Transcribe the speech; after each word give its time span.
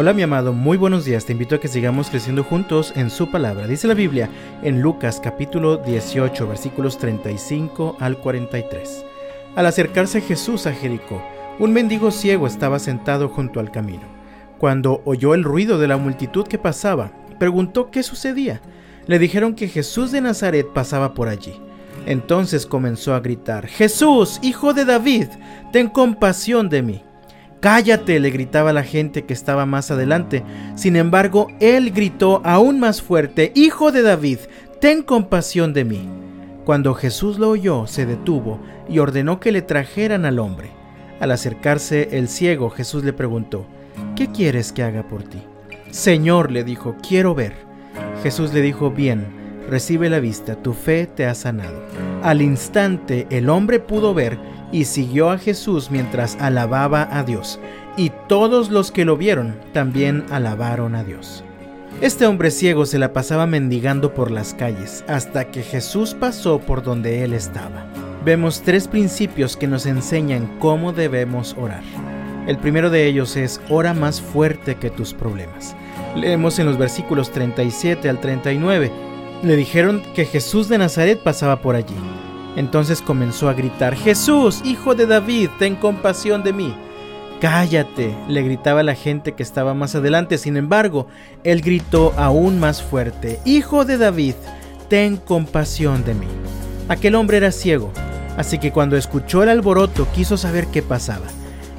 Hola 0.00 0.12
mi 0.12 0.22
amado, 0.22 0.52
muy 0.52 0.76
buenos 0.76 1.04
días. 1.04 1.24
Te 1.24 1.32
invito 1.32 1.56
a 1.56 1.60
que 1.60 1.66
sigamos 1.66 2.08
creciendo 2.08 2.44
juntos 2.44 2.92
en 2.94 3.10
su 3.10 3.32
palabra. 3.32 3.66
Dice 3.66 3.88
la 3.88 3.94
Biblia 3.94 4.30
en 4.62 4.80
Lucas 4.80 5.18
capítulo 5.20 5.78
18 5.78 6.46
versículos 6.46 6.98
35 6.98 7.96
al 7.98 8.16
43. 8.18 9.04
Al 9.56 9.66
acercarse 9.66 10.20
Jesús 10.20 10.68
a 10.68 10.72
Jericó, 10.72 11.20
un 11.58 11.72
mendigo 11.72 12.12
ciego 12.12 12.46
estaba 12.46 12.78
sentado 12.78 13.28
junto 13.28 13.58
al 13.58 13.72
camino. 13.72 14.04
Cuando 14.58 15.02
oyó 15.04 15.34
el 15.34 15.42
ruido 15.42 15.80
de 15.80 15.88
la 15.88 15.96
multitud 15.96 16.46
que 16.46 16.58
pasaba, 16.58 17.10
preguntó 17.40 17.90
qué 17.90 18.04
sucedía. 18.04 18.60
Le 19.08 19.18
dijeron 19.18 19.56
que 19.56 19.66
Jesús 19.66 20.12
de 20.12 20.20
Nazaret 20.20 20.68
pasaba 20.72 21.12
por 21.12 21.26
allí. 21.26 21.60
Entonces 22.06 22.66
comenzó 22.66 23.14
a 23.14 23.20
gritar, 23.20 23.66
Jesús, 23.66 24.38
hijo 24.42 24.74
de 24.74 24.84
David, 24.84 25.26
ten 25.72 25.88
compasión 25.88 26.68
de 26.68 26.82
mí. 26.82 27.02
Cállate, 27.60 28.20
le 28.20 28.30
gritaba 28.30 28.72
la 28.72 28.84
gente 28.84 29.24
que 29.24 29.32
estaba 29.32 29.66
más 29.66 29.90
adelante. 29.90 30.44
Sin 30.76 30.94
embargo, 30.94 31.48
él 31.58 31.90
gritó 31.90 32.40
aún 32.44 32.78
más 32.78 33.02
fuerte, 33.02 33.52
Hijo 33.54 33.90
de 33.90 34.02
David, 34.02 34.38
ten 34.80 35.02
compasión 35.02 35.72
de 35.72 35.84
mí. 35.84 36.08
Cuando 36.64 36.94
Jesús 36.94 37.38
lo 37.38 37.50
oyó, 37.50 37.86
se 37.86 38.06
detuvo 38.06 38.60
y 38.88 38.98
ordenó 39.00 39.40
que 39.40 39.52
le 39.52 39.62
trajeran 39.62 40.24
al 40.24 40.38
hombre. 40.38 40.70
Al 41.18 41.32
acercarse 41.32 42.10
el 42.12 42.28
ciego, 42.28 42.70
Jesús 42.70 43.02
le 43.02 43.12
preguntó, 43.12 43.66
¿qué 44.14 44.28
quieres 44.28 44.72
que 44.72 44.84
haga 44.84 45.02
por 45.02 45.24
ti? 45.24 45.42
Señor, 45.90 46.52
le 46.52 46.62
dijo, 46.62 46.94
quiero 47.06 47.34
ver. 47.34 47.54
Jesús 48.22 48.52
le 48.52 48.60
dijo, 48.60 48.90
bien, 48.90 49.26
recibe 49.68 50.10
la 50.10 50.20
vista, 50.20 50.56
tu 50.56 50.74
fe 50.74 51.06
te 51.06 51.26
ha 51.26 51.34
sanado. 51.34 51.82
Al 52.22 52.42
instante 52.42 53.26
el 53.30 53.48
hombre 53.48 53.80
pudo 53.80 54.14
ver 54.14 54.38
y 54.72 54.84
siguió 54.84 55.30
a 55.30 55.38
Jesús 55.38 55.90
mientras 55.90 56.36
alababa 56.40 57.08
a 57.10 57.22
Dios, 57.22 57.58
y 57.96 58.12
todos 58.28 58.70
los 58.70 58.92
que 58.92 59.04
lo 59.04 59.16
vieron 59.16 59.56
también 59.72 60.24
alabaron 60.30 60.94
a 60.94 61.04
Dios. 61.04 61.44
Este 62.00 62.26
hombre 62.26 62.52
ciego 62.52 62.86
se 62.86 62.98
la 62.98 63.12
pasaba 63.12 63.46
mendigando 63.46 64.14
por 64.14 64.30
las 64.30 64.54
calles 64.54 65.04
hasta 65.08 65.50
que 65.50 65.62
Jesús 65.62 66.14
pasó 66.14 66.60
por 66.60 66.82
donde 66.84 67.24
él 67.24 67.32
estaba. 67.32 67.86
Vemos 68.24 68.62
tres 68.62 68.86
principios 68.86 69.56
que 69.56 69.66
nos 69.66 69.84
enseñan 69.84 70.58
cómo 70.60 70.92
debemos 70.92 71.56
orar. 71.58 71.82
El 72.46 72.56
primero 72.58 72.88
de 72.90 73.06
ellos 73.06 73.36
es 73.36 73.60
ora 73.68 73.94
más 73.94 74.20
fuerte 74.20 74.76
que 74.76 74.90
tus 74.90 75.12
problemas. 75.12 75.74
Leemos 76.14 76.58
en 76.58 76.66
los 76.66 76.78
versículos 76.78 77.30
37 77.30 78.08
al 78.08 78.20
39. 78.20 78.92
Le 79.42 79.56
dijeron 79.56 80.02
que 80.14 80.24
Jesús 80.24 80.68
de 80.68 80.78
Nazaret 80.78 81.18
pasaba 81.22 81.60
por 81.60 81.74
allí. 81.74 81.94
Entonces 82.56 83.02
comenzó 83.02 83.48
a 83.48 83.54
gritar, 83.54 83.94
Jesús, 83.94 84.62
hijo 84.64 84.94
de 84.94 85.06
David, 85.06 85.50
ten 85.58 85.76
compasión 85.76 86.42
de 86.42 86.52
mí. 86.52 86.74
Cállate, 87.40 88.16
le 88.26 88.42
gritaba 88.42 88.82
la 88.82 88.96
gente 88.96 89.32
que 89.32 89.44
estaba 89.44 89.72
más 89.72 89.94
adelante. 89.94 90.38
Sin 90.38 90.56
embargo, 90.56 91.06
él 91.44 91.60
gritó 91.60 92.12
aún 92.16 92.58
más 92.58 92.82
fuerte, 92.82 93.38
Hijo 93.44 93.84
de 93.84 93.96
David, 93.96 94.34
ten 94.88 95.16
compasión 95.16 96.04
de 96.04 96.14
mí. 96.14 96.26
Aquel 96.88 97.14
hombre 97.14 97.36
era 97.36 97.52
ciego, 97.52 97.92
así 98.36 98.58
que 98.58 98.72
cuando 98.72 98.96
escuchó 98.96 99.42
el 99.42 99.50
alboroto 99.50 100.08
quiso 100.12 100.36
saber 100.36 100.66
qué 100.66 100.82
pasaba. 100.82 101.26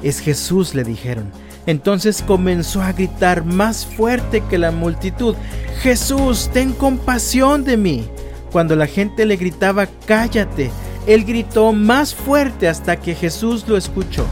Es 0.02 0.20
Jesús, 0.20 0.74
le 0.74 0.84
dijeron. 0.84 1.30
Entonces 1.66 2.22
comenzó 2.22 2.80
a 2.80 2.92
gritar 2.92 3.44
más 3.44 3.84
fuerte 3.84 4.42
que 4.48 4.56
la 4.56 4.70
multitud, 4.70 5.34
Jesús, 5.82 6.48
ten 6.52 6.72
compasión 6.72 7.64
de 7.64 7.76
mí. 7.76 8.08
Cuando 8.52 8.74
la 8.74 8.86
gente 8.86 9.26
le 9.26 9.36
gritaba, 9.36 9.86
cállate, 10.06 10.70
él 11.06 11.24
gritó 11.24 11.72
más 11.72 12.14
fuerte 12.14 12.68
hasta 12.68 12.96
que 12.96 13.14
Jesús 13.14 13.66
lo 13.68 13.76
escuchó. 13.76 14.24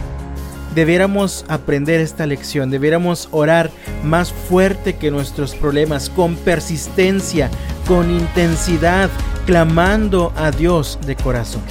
Debiéramos 0.74 1.44
aprender 1.48 2.00
esta 2.00 2.26
lección, 2.26 2.70
debiéramos 2.70 3.28
orar 3.30 3.70
más 4.04 4.32
fuerte 4.32 4.96
que 4.96 5.10
nuestros 5.10 5.54
problemas, 5.54 6.10
con 6.10 6.36
persistencia, 6.36 7.50
con 7.86 8.10
intensidad, 8.10 9.08
clamando 9.46 10.32
a 10.36 10.50
Dios 10.50 10.98
de 11.06 11.16
corazón. 11.16 11.62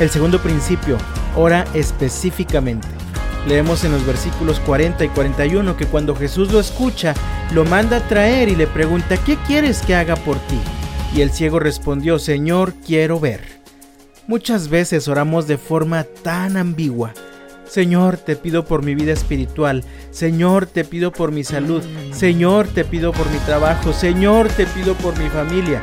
El 0.00 0.10
segundo 0.10 0.40
principio, 0.40 0.96
ora 1.34 1.64
específicamente. 1.74 2.86
Leemos 3.46 3.84
en 3.84 3.92
los 3.92 4.06
versículos 4.06 4.60
40 4.60 5.04
y 5.04 5.08
41 5.08 5.76
que 5.76 5.86
cuando 5.86 6.14
Jesús 6.14 6.52
lo 6.52 6.60
escucha, 6.60 7.14
lo 7.52 7.64
manda 7.64 7.96
a 7.96 8.08
traer 8.08 8.48
y 8.48 8.56
le 8.56 8.66
pregunta, 8.66 9.16
¿qué 9.16 9.36
quieres 9.46 9.80
que 9.80 9.94
haga 9.94 10.14
por 10.16 10.36
ti? 10.36 10.60
Y 11.14 11.22
el 11.22 11.30
ciego 11.30 11.58
respondió, 11.58 12.18
Señor, 12.18 12.74
quiero 12.86 13.18
ver. 13.18 13.40
Muchas 14.26 14.68
veces 14.68 15.08
oramos 15.08 15.46
de 15.46 15.56
forma 15.56 16.04
tan 16.04 16.56
ambigua. 16.56 17.14
Señor, 17.66 18.16
te 18.16 18.36
pido 18.36 18.64
por 18.64 18.82
mi 18.82 18.94
vida 18.94 19.12
espiritual. 19.12 19.84
Señor, 20.10 20.66
te 20.66 20.84
pido 20.84 21.12
por 21.12 21.32
mi 21.32 21.44
salud. 21.44 21.82
Señor, 22.12 22.66
te 22.68 22.84
pido 22.84 23.12
por 23.12 23.30
mi 23.30 23.38
trabajo. 23.38 23.92
Señor, 23.92 24.48
te 24.48 24.66
pido 24.66 24.94
por 24.94 25.18
mi 25.18 25.28
familia. 25.28 25.80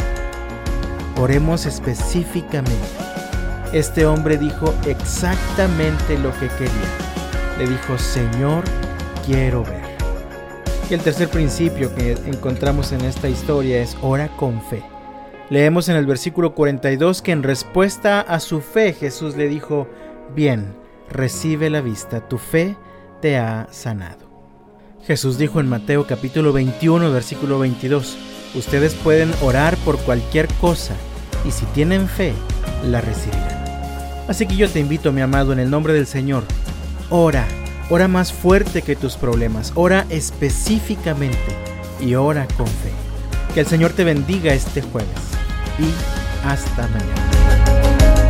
Oremos 1.17 1.65
específicamente. 1.65 2.75
Este 3.73 4.05
hombre 4.05 4.37
dijo 4.37 4.73
exactamente 4.85 6.17
lo 6.17 6.31
que 6.33 6.47
quería. 6.49 7.57
Le 7.57 7.67
dijo, 7.67 7.97
Señor, 7.97 8.63
quiero 9.25 9.63
ver. 9.63 9.83
Y 10.89 10.93
el 10.93 11.01
tercer 11.01 11.29
principio 11.29 11.93
que 11.95 12.11
encontramos 12.25 12.91
en 12.91 13.01
esta 13.01 13.27
historia 13.27 13.81
es 13.81 13.97
ora 14.01 14.27
con 14.37 14.61
fe. 14.61 14.83
Leemos 15.49 15.89
en 15.89 15.95
el 15.95 16.07
versículo 16.07 16.55
42 16.55 17.21
que 17.21 17.31
en 17.31 17.43
respuesta 17.43 18.19
a 18.19 18.39
su 18.39 18.61
fe 18.61 18.93
Jesús 18.93 19.35
le 19.35 19.47
dijo, 19.47 19.87
bien, 20.35 20.73
recibe 21.07 21.69
la 21.69 21.81
vista, 21.81 22.27
tu 22.27 22.39
fe 22.39 22.75
te 23.21 23.37
ha 23.37 23.67
sanado. 23.69 24.25
Jesús 25.05 25.37
dijo 25.37 25.59
en 25.59 25.69
Mateo 25.69 26.07
capítulo 26.07 26.51
21 26.51 27.11
versículo 27.11 27.59
22, 27.59 28.17
ustedes 28.55 28.95
pueden 28.95 29.31
orar 29.43 29.77
por 29.77 29.99
cualquier 29.99 30.47
cosa 30.55 30.95
y 31.47 31.51
si 31.51 31.65
tienen 31.67 32.07
fe, 32.07 32.33
la 32.83 33.01
recibirán. 33.01 33.65
Así 34.27 34.47
que 34.47 34.55
yo 34.55 34.67
te 34.67 34.79
invito, 34.79 35.11
mi 35.11 35.21
amado, 35.21 35.53
en 35.53 35.59
el 35.59 35.69
nombre 35.69 35.93
del 35.93 36.07
Señor, 36.07 36.43
ora, 37.11 37.45
ora 37.91 38.07
más 38.07 38.33
fuerte 38.33 38.81
que 38.81 38.95
tus 38.95 39.15
problemas, 39.15 39.73
ora 39.75 40.07
específicamente 40.09 41.37
y 42.01 42.15
ora 42.15 42.47
con 42.57 42.65
fe. 42.65 42.91
Que 43.53 43.59
el 43.59 43.67
Señor 43.67 43.93
te 43.93 44.03
bendiga 44.03 44.55
este 44.55 44.81
jueves 44.81 45.34
y 45.79 45.93
hasta 46.47 46.87
mañana. 46.87 48.24